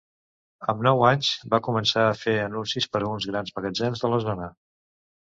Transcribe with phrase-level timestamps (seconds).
[0.71, 4.19] Amb nou anys va començar a fer anuncis per a uns grans magatzems de la
[4.25, 4.49] zona.